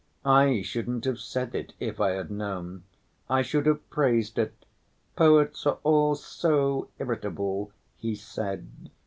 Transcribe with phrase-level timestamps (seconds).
[0.25, 2.85] 'I shouldn't have said it, if I had known.
[3.29, 4.65] I should have praised it.
[5.15, 8.67] Poets are all so irritable,' he said.